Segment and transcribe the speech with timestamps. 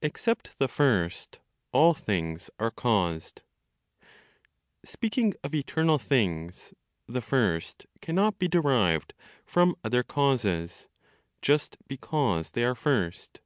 [0.00, 1.40] EXCEPT THE FIRST,
[1.72, 3.42] ALL THINGS ARE CAUSED.
[4.82, 6.72] Speaking of eternal things,
[7.06, 9.12] the first cannot be derived
[9.44, 10.88] from other causes,
[11.42, 13.40] just because they are first.